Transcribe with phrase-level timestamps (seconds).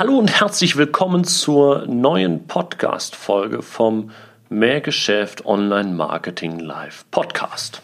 [0.00, 4.12] Hallo und herzlich willkommen zur neuen Podcast-Folge vom
[4.48, 7.82] Mehrgeschäft Online Marketing Live Podcast.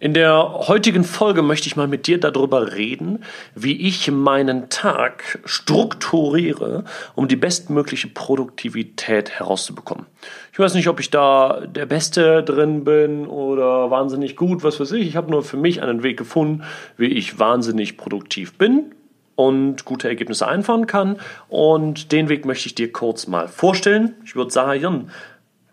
[0.00, 3.22] In der heutigen Folge möchte ich mal mit dir darüber reden,
[3.54, 10.06] wie ich meinen Tag strukturiere, um die bestmögliche Produktivität herauszubekommen.
[10.54, 14.92] Ich weiß nicht, ob ich da der Beste drin bin oder wahnsinnig gut, was weiß
[14.92, 15.06] ich.
[15.06, 16.62] Ich habe nur für mich einen Weg gefunden,
[16.96, 18.94] wie ich wahnsinnig produktiv bin
[19.36, 21.18] und gute Ergebnisse einfahren kann.
[21.48, 24.14] Und den Weg möchte ich dir kurz mal vorstellen.
[24.24, 25.10] Ich würde sagen,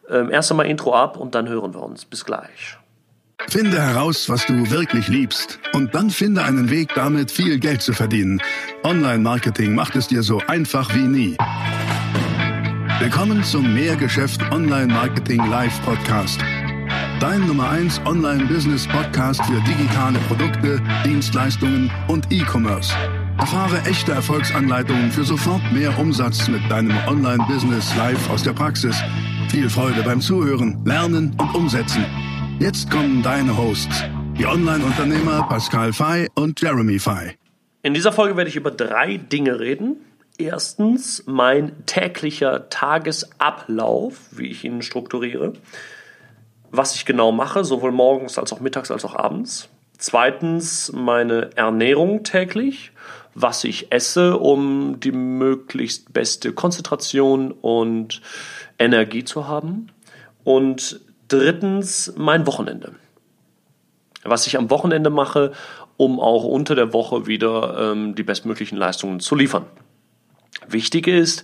[0.09, 2.05] äh, erst einmal Intro ab und dann hören wir uns.
[2.05, 2.77] Bis gleich.
[3.49, 7.91] Finde heraus, was du wirklich liebst und dann finde einen Weg, damit viel Geld zu
[7.91, 8.41] verdienen.
[8.84, 11.37] Online-Marketing macht es dir so einfach wie nie.
[12.99, 16.39] Willkommen zum Mehrgeschäft Online-Marketing Live Podcast.
[17.20, 22.93] Dein Nummer 1 Online-Business-Podcast für digitale Produkte, Dienstleistungen und E-Commerce.
[23.41, 28.95] Erfahre echte Erfolgsanleitungen für sofort mehr Umsatz mit deinem Online-Business live aus der Praxis.
[29.49, 32.05] Viel Freude beim Zuhören, Lernen und Umsetzen.
[32.59, 34.03] Jetzt kommen deine Hosts,
[34.37, 37.35] die Online-Unternehmer Pascal Fay und Jeremy Fay.
[37.81, 39.95] In dieser Folge werde ich über drei Dinge reden.
[40.37, 45.53] Erstens mein täglicher Tagesablauf, wie ich ihn strukturiere,
[46.70, 49.67] was ich genau mache, sowohl morgens als auch mittags als auch abends.
[49.98, 52.91] Zweitens meine Ernährung täglich,
[53.34, 58.21] was ich esse, um die möglichst beste Konzentration und
[58.77, 59.88] Energie zu haben.
[60.43, 62.96] Und drittens mein Wochenende.
[64.23, 65.53] Was ich am Wochenende mache,
[65.97, 69.66] um auch unter der Woche wieder ähm, die bestmöglichen Leistungen zu liefern.
[70.67, 71.44] Wichtig ist,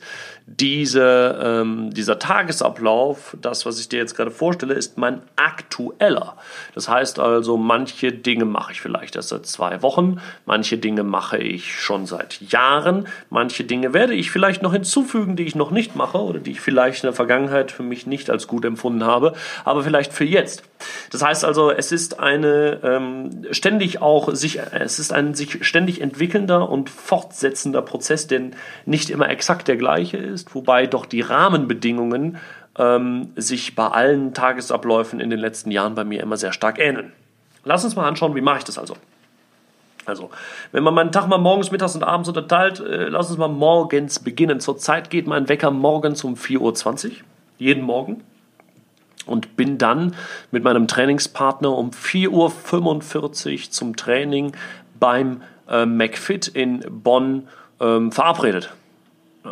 [0.50, 6.38] diese, ähm, dieser Tagesablauf, das, was ich dir jetzt gerade vorstelle, ist mein aktueller.
[6.74, 11.38] Das heißt also, manche Dinge mache ich vielleicht erst seit zwei Wochen, manche Dinge mache
[11.38, 15.98] ich schon seit Jahren, manche Dinge werde ich vielleicht noch hinzufügen, die ich noch nicht
[15.98, 19.34] mache oder die ich vielleicht in der Vergangenheit für mich nicht als gut empfunden habe,
[19.66, 20.64] aber vielleicht für jetzt.
[21.12, 26.02] Das heißt also, es ist eine ähm, ständig auch sich, es ist ein sich ständig
[26.02, 28.42] entwickelnder und fortsetzender Prozess, der
[28.86, 32.38] nicht immer exakt der gleiche ist wobei doch die Rahmenbedingungen
[32.78, 37.12] ähm, sich bei allen Tagesabläufen in den letzten Jahren bei mir immer sehr stark ähneln.
[37.64, 38.96] Lass uns mal anschauen, wie mache ich das also.
[40.06, 40.30] Also,
[40.72, 44.20] wenn man meinen Tag mal morgens, mittags und abends unterteilt, äh, lass uns mal morgens
[44.20, 44.60] beginnen.
[44.62, 47.12] Zurzeit geht mein Wecker morgens um 4.20 Uhr,
[47.58, 48.24] jeden Morgen.
[49.28, 50.16] Und bin dann
[50.52, 52.30] mit meinem Trainingspartner um 4.45
[53.66, 54.54] Uhr zum Training
[55.00, 57.48] beim äh, McFit in Bonn
[57.80, 58.72] ähm, verabredet.
[59.46, 59.52] Ähm,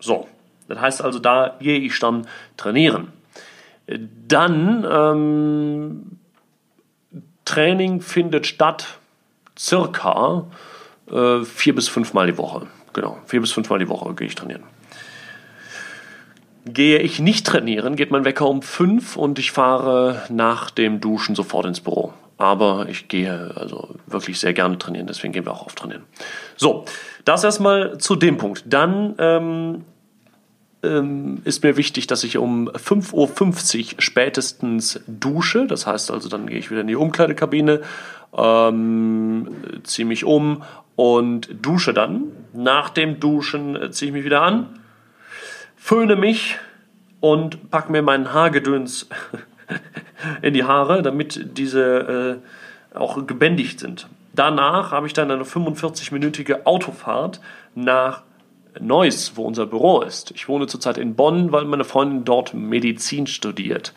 [0.00, 0.28] so,
[0.68, 3.12] das heißt also, da gehe ich dann trainieren.
[4.28, 6.18] Dann ähm,
[7.44, 8.98] Training findet statt
[9.58, 10.46] circa
[11.10, 12.66] äh, vier bis fünfmal die Woche.
[12.92, 14.62] Genau, vier bis fünfmal die Woche gehe ich trainieren.
[16.66, 21.34] Gehe ich nicht trainieren, geht mein Wecker um fünf und ich fahre nach dem Duschen
[21.34, 22.14] sofort ins Büro.
[22.38, 26.04] Aber ich gehe also wirklich sehr gerne trainieren, deswegen gehen wir auch auf trainieren.
[26.56, 26.84] So,
[27.24, 28.64] das erstmal zu dem Punkt.
[28.66, 29.84] Dann ähm,
[30.84, 33.14] ähm, ist mir wichtig, dass ich um 5.50
[33.94, 35.66] Uhr spätestens dusche.
[35.66, 37.80] Das heißt also, dann gehe ich wieder in die Umkleidekabine,
[38.36, 39.48] ähm,
[39.84, 40.62] ziehe mich um
[40.96, 42.24] und dusche dann.
[42.52, 44.80] Nach dem Duschen äh, ziehe ich mich wieder an,
[45.84, 46.56] föhne mich
[47.20, 49.06] und packe mir meinen Haargedöns
[50.40, 52.40] in die Haare, damit diese
[52.94, 54.08] äh, auch gebändigt sind.
[54.32, 57.40] Danach habe ich dann eine 45-minütige Autofahrt
[57.74, 58.22] nach
[58.80, 60.30] Neuss, wo unser Büro ist.
[60.30, 63.92] Ich wohne zurzeit in Bonn, weil meine Freundin dort Medizin studiert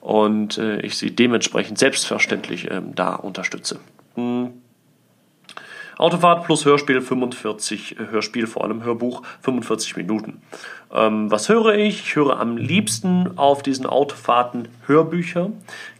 [0.00, 3.80] und äh, ich sie dementsprechend selbstverständlich ähm, da unterstütze.
[5.98, 10.40] Autofahrt plus Hörspiel 45, äh, Hörspiel vor allem Hörbuch 45 Minuten.
[10.94, 12.04] Ähm, was höre ich?
[12.04, 15.50] Ich höre am liebsten auf diesen Autofahrten Hörbücher,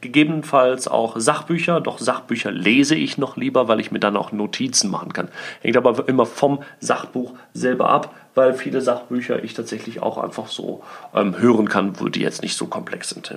[0.00, 4.88] gegebenenfalls auch Sachbücher, doch Sachbücher lese ich noch lieber, weil ich mir dann auch Notizen
[4.88, 5.28] machen kann.
[5.62, 10.84] Hängt aber immer vom Sachbuch selber ab, weil viele Sachbücher ich tatsächlich auch einfach so
[11.12, 13.34] ähm, hören kann, wo die jetzt nicht so komplex sind.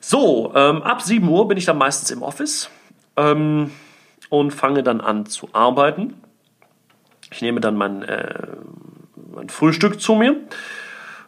[0.00, 2.68] So, ähm, ab 7 Uhr bin ich dann meistens im Office.
[3.16, 3.70] Ähm,
[4.30, 6.14] und fange dann an zu arbeiten.
[7.30, 8.56] Ich nehme dann mein, äh,
[9.34, 10.36] mein Frühstück zu mir.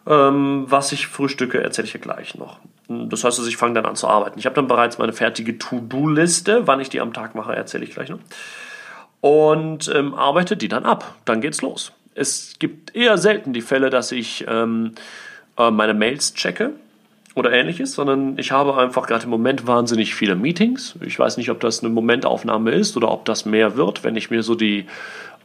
[0.06, 2.58] Ähm, was ich frühstücke, erzähle ich ja gleich noch.
[2.88, 4.38] Das heißt also, ich fange dann an zu arbeiten.
[4.38, 6.66] Ich habe dann bereits meine fertige To-Do-Liste.
[6.66, 8.18] Wann ich die am Tag mache, erzähle ich gleich noch.
[9.20, 11.14] Und ähm, arbeite die dann ab.
[11.24, 11.92] Dann geht's los.
[12.14, 14.94] Es gibt eher selten die Fälle, dass ich ähm,
[15.56, 16.72] äh, meine Mails checke
[17.34, 20.96] oder ähnliches, sondern ich habe einfach gerade im Moment wahnsinnig viele Meetings.
[21.04, 24.30] Ich weiß nicht, ob das eine Momentaufnahme ist oder ob das mehr wird, wenn ich
[24.30, 24.86] mir so die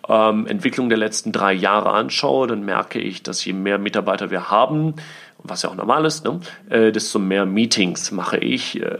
[0.09, 4.49] ähm, Entwicklung der letzten drei Jahre anschaue, dann merke ich, dass je mehr Mitarbeiter wir
[4.49, 4.95] haben,
[5.43, 6.39] was ja auch normal ist, ne,
[6.69, 8.97] äh, desto mehr Meetings mache ich, äh,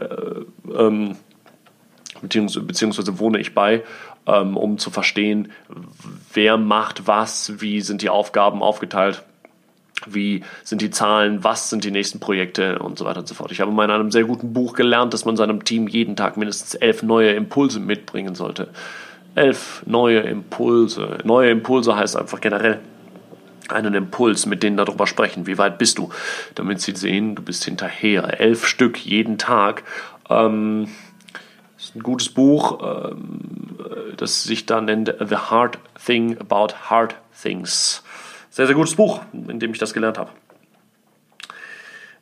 [0.74, 1.16] ähm,
[2.22, 3.82] beziehungsweise, beziehungsweise wohne ich bei,
[4.26, 5.52] ähm, um zu verstehen,
[6.32, 9.24] wer macht was, wie sind die Aufgaben aufgeteilt
[10.06, 13.52] wie sind die Zahlen, was sind die nächsten Projekte und so weiter und so fort.
[13.52, 16.36] Ich habe mal in einem sehr guten Buch gelernt, dass man seinem Team jeden Tag
[16.36, 18.68] mindestens elf neue Impulse mitbringen sollte.
[19.34, 21.18] Elf neue Impulse.
[21.24, 22.80] Neue Impulse heißt einfach generell
[23.68, 25.46] einen Impuls, mit denen darüber sprechen.
[25.46, 26.10] Wie weit bist du?
[26.54, 28.40] Damit sie sehen, du bist hinterher.
[28.40, 29.84] Elf Stück jeden Tag.
[30.30, 30.88] Ähm,
[31.78, 33.78] ist ein gutes Buch, ähm,
[34.16, 38.02] das sich da nennt The Hard Thing About Hard Things.
[38.58, 40.32] Sehr, sehr gutes Buch, in dem ich das gelernt habe.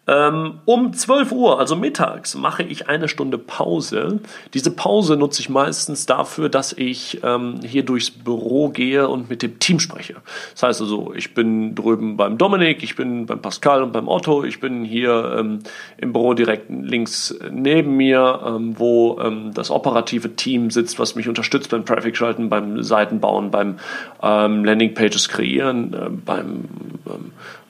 [0.09, 4.21] Ähm, um 12 Uhr, also mittags, mache ich eine Stunde Pause.
[4.55, 9.43] Diese Pause nutze ich meistens dafür, dass ich ähm, hier durchs Büro gehe und mit
[9.43, 10.17] dem Team spreche.
[10.53, 14.45] Das heißt also, ich bin drüben beim Dominik, ich bin beim Pascal und beim Otto,
[14.45, 15.59] ich bin hier ähm,
[15.97, 21.29] im Büro direkt links neben mir, ähm, wo ähm, das operative Team sitzt, was mich
[21.29, 23.81] unterstützt beim Traffic-Schalten, beim Seitenbauen, beim
[24.23, 26.65] ähm, Landing-Pages kreieren, äh, beim,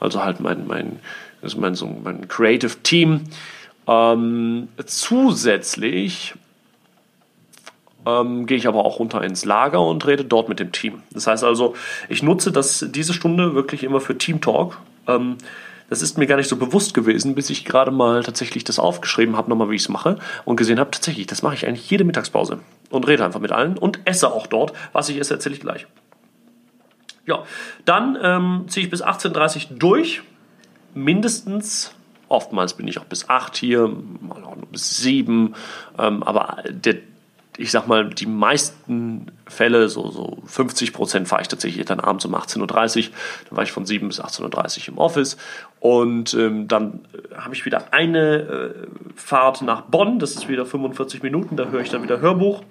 [0.01, 1.01] also halt mein, mein
[1.47, 3.25] das ist mein, so mein Creative Team.
[3.87, 6.35] Ähm, zusätzlich
[8.05, 11.03] ähm, gehe ich aber auch runter ins Lager und rede dort mit dem Team.
[11.13, 11.75] Das heißt also,
[12.09, 14.79] ich nutze das, diese Stunde wirklich immer für Team Talk.
[15.07, 15.37] Ähm,
[15.89, 19.37] das ist mir gar nicht so bewusst gewesen, bis ich gerade mal tatsächlich das aufgeschrieben
[19.37, 22.03] habe, nochmal wie ich es mache und gesehen habe, tatsächlich, das mache ich eigentlich jede
[22.03, 22.59] Mittagspause
[22.91, 24.73] und rede einfach mit allen und esse auch dort.
[24.93, 25.87] Was ich esse, erzähle ich gleich.
[27.25, 27.45] Ja,
[27.85, 30.23] dann ähm, ziehe ich bis 18.30 Uhr durch
[30.97, 31.93] mindestens.
[32.29, 35.55] Oftmals bin ich auch bis acht hier, mal auch nur bis sieben.
[35.97, 36.97] Ähm, aber der,
[37.57, 42.25] ich sag mal, die meisten Fälle, so, so 50 Prozent, fahre ich tatsächlich dann abends
[42.25, 43.15] um 18.30 Uhr.
[43.49, 44.43] Dann war ich von 7 bis 18.30
[44.81, 45.37] Uhr im Office.
[45.79, 48.75] Und ähm, dann äh, habe ich wieder eine äh,
[49.15, 50.19] Fahrt nach Bonn.
[50.19, 51.57] Das ist wieder 45 Minuten.
[51.57, 52.65] Da höre ich dann wieder Hörbuch.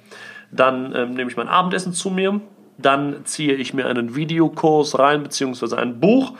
[0.52, 2.42] Dann ähm, nehme ich mein Abendessen zu mir.
[2.78, 6.34] Dann ziehe ich mir einen Videokurs rein, beziehungsweise ein Buch.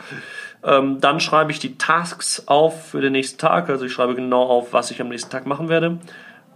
[0.66, 3.70] Ähm, dann schreibe ich die Tasks auf für den nächsten Tag.
[3.70, 5.98] Also ich schreibe genau auf, was ich am nächsten Tag machen werde.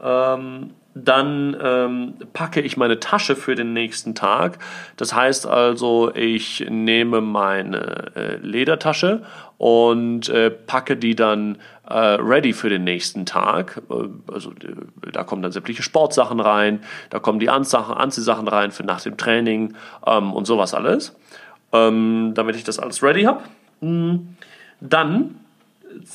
[0.02, 4.58] Ähm, dann ähm, packe ich meine Tasche für den nächsten Tag.
[4.96, 9.22] Das heißt also, ich nehme meine äh, Ledertasche
[9.56, 11.58] und äh, packe die dann
[11.88, 13.82] äh, ready für den nächsten Tag.
[13.88, 16.80] Äh, also äh, da kommen dann sämtliche Sportsachen rein,
[17.10, 19.74] da kommen die Ansachen, Anziehsachen rein für nach dem Training
[20.04, 21.16] ähm, und sowas alles,
[21.72, 23.42] ähm, damit ich das alles ready habe.
[23.80, 25.34] Dann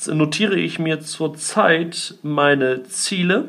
[0.06, 3.48] notiere ich mir zurzeit meine Ziele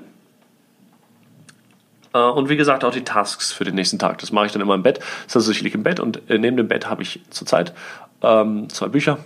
[2.14, 4.18] äh, und wie gesagt auch die Tasks für den nächsten Tag.
[4.20, 5.00] Das mache ich dann immer im Bett.
[5.26, 7.74] Das heißt, ich liege im Bett und äh, neben dem Bett habe ich zurzeit
[8.22, 9.20] ähm, zwei Bücher,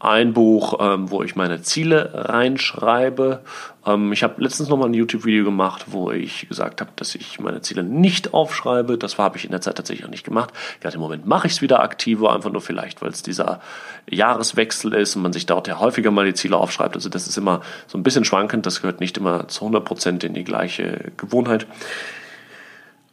[0.00, 3.42] ein Buch, ähm, wo ich meine Ziele reinschreibe.
[3.84, 7.40] Ähm, ich habe letztens noch mal ein YouTube-Video gemacht, wo ich gesagt habe, dass ich
[7.40, 8.96] meine Ziele nicht aufschreibe.
[8.96, 10.52] Das habe ich in der Zeit tatsächlich auch nicht gemacht.
[10.80, 13.60] Gerade im Moment mache ich es wieder aktiver, einfach nur vielleicht, weil es dieser
[14.08, 16.94] Jahreswechsel ist und man sich dort ja häufiger mal die Ziele aufschreibt.
[16.94, 18.66] Also das ist immer so ein bisschen schwankend.
[18.66, 21.66] Das gehört nicht immer zu 100 Prozent in die gleiche Gewohnheit.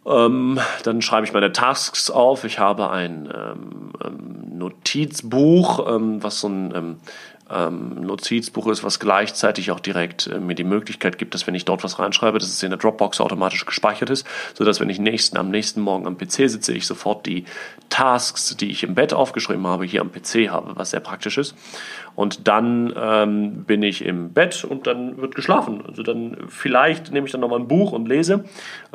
[0.05, 2.43] Ähm, dann schreibe ich meine Tasks auf.
[2.43, 6.97] Ich habe ein ähm, ähm Notizbuch, ähm, was so ein ähm,
[7.49, 11.65] ähm, Notizbuch ist, was gleichzeitig auch direkt äh, mir die Möglichkeit gibt, dass wenn ich
[11.65, 14.25] dort was reinschreibe, dass es in der Dropbox automatisch gespeichert ist,
[14.55, 17.45] sodass wenn ich nächsten, am nächsten Morgen am PC sitze, ich sofort die
[17.89, 21.55] Tasks, die ich im Bett aufgeschrieben habe, hier am PC habe, was sehr praktisch ist.
[22.15, 25.83] Und dann ähm, bin ich im Bett und dann wird geschlafen.
[25.85, 28.45] Also dann vielleicht nehme ich dann nochmal ein Buch und lese,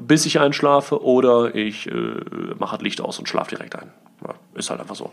[0.00, 1.92] bis ich einschlafe oder ich äh,
[2.58, 3.90] mache halt Licht aus und schlafe direkt ein.
[4.26, 5.10] Ja, ist halt einfach so.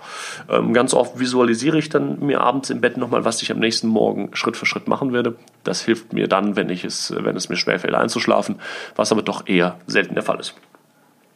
[0.49, 3.87] Ähm, ganz oft visualisiere ich dann mir abends im Bett nochmal, was ich am nächsten
[3.87, 5.35] Morgen Schritt für Schritt machen werde.
[5.63, 8.59] Das hilft mir dann, wenn, ich es, wenn es mir schwerfällt einzuschlafen,
[8.95, 10.55] was aber doch eher selten der Fall ist.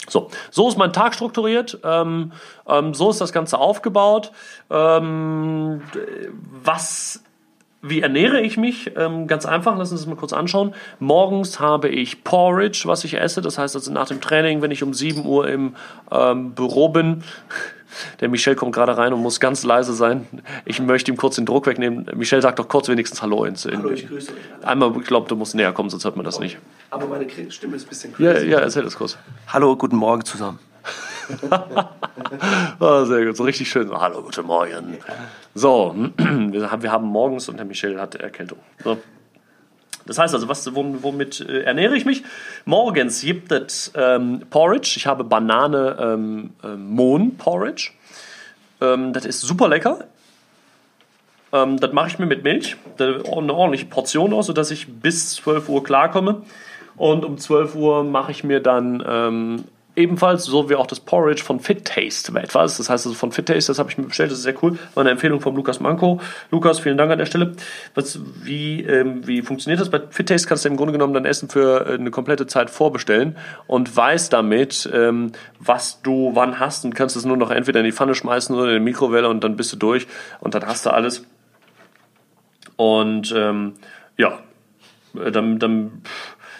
[0.07, 2.31] So, so ist mein Tag strukturiert, ähm,
[2.67, 4.31] ähm, so ist das Ganze aufgebaut.
[4.69, 5.81] Ähm,
[6.63, 7.23] was
[7.83, 8.91] wie ernähre ich mich?
[8.95, 10.75] Ähm, ganz einfach, lassen Sie es mal kurz anschauen.
[10.99, 13.41] Morgens habe ich Porridge, was ich esse.
[13.41, 15.75] Das heißt also nach dem Training, wenn ich um 7 Uhr im
[16.11, 17.23] ähm, Büro bin.
[18.21, 20.25] Der Michel kommt gerade rein und muss ganz leise sein.
[20.63, 22.07] Ich möchte ihm kurz den Druck wegnehmen.
[22.15, 23.65] Michel, sag doch kurz wenigstens Hallo ins.
[23.65, 24.65] In, Hallo, ich grüße euch.
[24.65, 26.57] Einmal, ich glaube, du musst näher kommen, sonst hört man das nicht.
[26.91, 28.47] Aber meine Stimme ist ein bisschen crazy.
[28.47, 29.17] Ja, ja erzähl das kurz.
[29.47, 30.59] Hallo, guten Morgen zusammen.
[32.79, 33.89] oh, sehr gut, so richtig schön.
[33.89, 34.97] Hallo, guten Morgen.
[35.55, 38.59] So, wir haben morgens und der Michel hat Erkältung.
[38.83, 38.97] So.
[40.05, 42.23] Das heißt also, was, womit äh, ernähre ich mich?
[42.65, 44.95] Morgens gibt es ähm, Porridge.
[44.97, 47.91] Ich habe Banane ähm, äh, Mohn Porridge.
[48.81, 50.07] Ähm, das ist super lecker.
[51.53, 52.75] Ähm, das mache ich mir mit Milch.
[52.99, 56.41] eine ordentliche Portion aus, sodass ich bis 12 Uhr klarkomme.
[57.01, 59.63] Und um 12 Uhr mache ich mir dann ähm,
[59.95, 62.77] ebenfalls, so wie auch das Porridge von Fit Taste etwas.
[62.77, 64.77] Das heißt also von Fit Taste, das habe ich mir bestellt, das ist sehr cool.
[64.93, 66.21] War eine Empfehlung von Lukas Manko.
[66.51, 67.53] Lukas, vielen Dank an der Stelle.
[67.95, 69.89] Was, wie, ähm, wie funktioniert das?
[69.89, 72.69] Bei Fit Taste kannst du im Grunde genommen dein Essen für äh, eine komplette Zeit
[72.69, 77.79] vorbestellen und weißt damit, ähm, was du wann hast und kannst es nur noch entweder
[77.79, 80.05] in die Pfanne schmeißen oder in die Mikrowelle und dann bist du durch
[80.39, 81.25] und dann hast du alles.
[82.75, 83.73] Und ähm,
[84.19, 84.37] ja,
[85.13, 86.03] dann, dann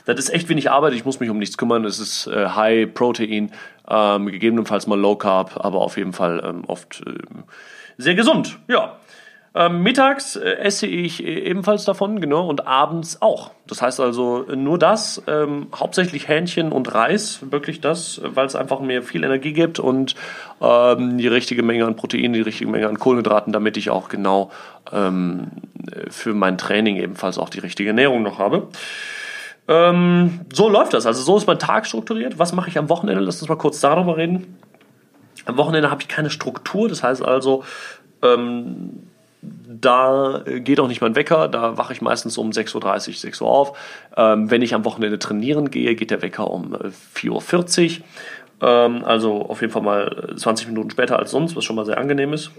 [0.05, 0.93] das ist echt wenig Arbeit.
[0.93, 1.85] Ich muss mich um nichts kümmern.
[1.85, 3.51] Es ist äh, High Protein,
[3.87, 7.43] ähm, gegebenenfalls mal Low Carb, aber auf jeden Fall ähm, oft ähm,
[7.97, 8.59] sehr gesund.
[8.67, 8.97] Ja.
[9.53, 13.51] Ähm, mittags äh, esse ich e-, ebenfalls davon, genau, und abends auch.
[13.67, 18.79] Das heißt also nur das, ähm, hauptsächlich Hähnchen und Reis, wirklich das, weil es einfach
[18.79, 20.15] mir viel Energie gibt und
[20.61, 24.51] ähm, die richtige Menge an Proteinen, die richtige Menge an Kohlenhydraten, damit ich auch genau
[26.09, 28.67] für mein Training ebenfalls auch die richtige Ernährung noch habe.
[29.71, 31.05] Ähm, so läuft das.
[31.05, 32.37] Also so ist mein Tag strukturiert.
[32.37, 33.23] Was mache ich am Wochenende?
[33.23, 34.57] Lass uns mal kurz darüber reden.
[35.45, 36.89] Am Wochenende habe ich keine Struktur.
[36.89, 37.63] Das heißt also,
[38.21, 39.07] ähm,
[39.41, 43.47] da geht auch nicht mein Wecker, da wache ich meistens um 6.30 Uhr, 6 Uhr
[43.47, 43.77] auf.
[44.17, 46.75] Ähm, wenn ich am Wochenende trainieren gehe, geht der Wecker um
[47.15, 48.67] 4.40 Uhr.
[48.67, 51.97] Ähm, also auf jeden Fall mal 20 Minuten später als sonst, was schon mal sehr
[51.97, 52.51] angenehm ist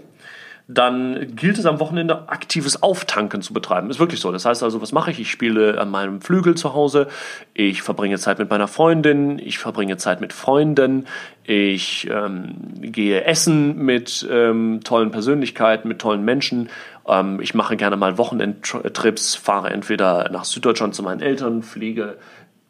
[0.67, 3.89] dann gilt es am Wochenende aktives Auftanken zu betreiben.
[3.89, 4.31] Ist wirklich so.
[4.31, 5.19] Das heißt also, was mache ich?
[5.19, 7.07] Ich spiele an meinem Flügel zu Hause,
[7.53, 11.05] ich verbringe Zeit mit meiner Freundin, ich verbringe Zeit mit Freunden,
[11.43, 16.69] ich ähm, gehe essen mit ähm, tollen Persönlichkeiten, mit tollen Menschen.
[17.07, 22.17] Ähm, ich mache gerne mal Wochenendtrips, fahre entweder nach Süddeutschland zu meinen Eltern, fliege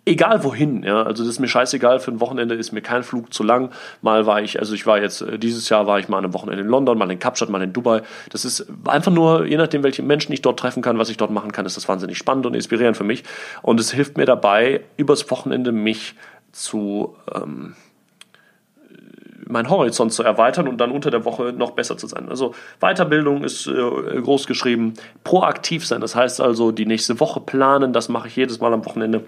[0.06, 3.34] egal wohin, ja, also das ist mir scheißegal, für ein Wochenende ist mir kein Flug
[3.34, 3.72] zu lang.
[4.02, 6.64] Mal war ich, also ich war jetzt, äh, dieses Jahr war ich mal einem Wochenende
[6.64, 8.02] in London, mal in Kapstadt, mal in Dubai.
[8.30, 11.32] Das ist einfach nur, je nachdem, welche Menschen ich dort treffen kann, was ich dort
[11.32, 13.24] machen kann, ist das wahnsinnig spannend und inspirierend für mich.
[13.62, 16.16] Und es hilft mir dabei, übers Wochenende mich
[16.52, 17.76] zu, ähm,
[19.46, 22.28] meinen Horizont zu erweitern und dann unter der Woche noch besser zu sein.
[22.30, 24.94] Also Weiterbildung ist äh, groß geschrieben,
[25.24, 28.86] proaktiv sein, das heißt also die nächste Woche planen, das mache ich jedes Mal am
[28.86, 29.24] Wochenende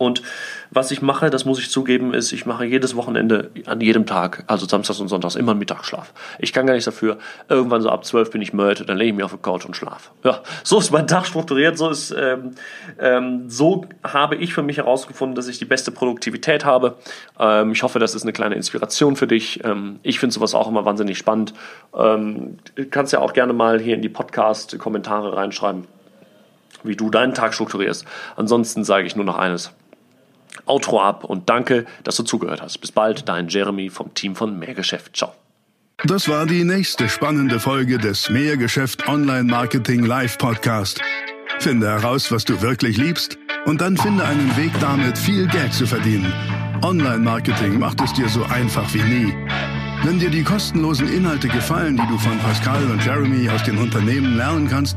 [0.00, 0.22] und
[0.70, 4.44] was ich mache, das muss ich zugeben, ist, ich mache jedes Wochenende an jedem Tag,
[4.46, 6.14] also Samstags und Sonntags, immer einen Mittagsschlaf.
[6.38, 7.18] Ich kann gar nichts dafür.
[7.50, 9.76] Irgendwann so ab zwölf bin ich müde, dann lege ich mich auf die Couch und
[9.76, 10.08] schlafe.
[10.24, 11.76] Ja, so ist mein Tag strukturiert.
[11.76, 12.52] So ist, ähm,
[12.98, 16.96] ähm, so habe ich für mich herausgefunden, dass ich die beste Produktivität habe.
[17.38, 19.62] Ähm, ich hoffe, das ist eine kleine Inspiration für dich.
[19.64, 21.52] Ähm, ich finde sowas auch immer wahnsinnig spannend.
[21.94, 22.56] Ähm,
[22.90, 25.84] kannst ja auch gerne mal hier in die Podcast-Kommentare reinschreiben
[26.82, 28.06] wie du deinen Tag strukturierst.
[28.36, 29.72] Ansonsten sage ich nur noch eines.
[30.66, 32.78] Outro ab und danke, dass du zugehört hast.
[32.78, 35.16] Bis bald, dein Jeremy vom Team von Mehrgeschäft.
[35.16, 35.32] Ciao.
[36.04, 41.00] Das war die nächste spannende Folge des Mehrgeschäft Online Marketing Live Podcast.
[41.58, 45.86] Finde heraus, was du wirklich liebst und dann finde einen Weg damit, viel Geld zu
[45.86, 46.32] verdienen.
[46.82, 49.34] Online Marketing macht es dir so einfach wie nie.
[50.02, 54.38] Wenn dir die kostenlosen Inhalte gefallen, die du von Pascal und Jeremy aus den Unternehmen
[54.38, 54.96] lernen kannst,